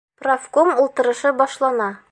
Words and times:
Профком 0.21 0.71
ултырышы 0.85 1.35
башлана. 1.43 1.91